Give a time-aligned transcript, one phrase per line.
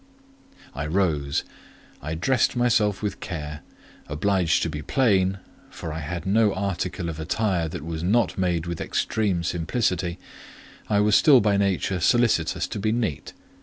[0.73, 1.43] I rose;
[2.01, 3.59] I dressed myself with care:
[4.07, 8.81] obliged to be plain—for I had no article of attire that was not made with
[8.81, 13.33] extreme simplicity—I was still by nature solicitous to be neat.